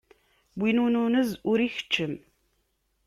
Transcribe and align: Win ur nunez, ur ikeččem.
Win 0.59 0.81
ur 0.83 0.89
nunez, 0.93 1.29
ur 1.51 1.57
ikeččem. 1.67 2.13